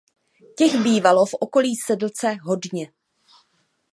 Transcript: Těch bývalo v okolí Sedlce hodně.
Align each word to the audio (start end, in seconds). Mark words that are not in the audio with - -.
Těch 0.57 0.75
bývalo 0.83 1.25
v 1.25 1.33
okolí 1.39 1.75
Sedlce 1.75 2.37
hodně. 2.43 2.91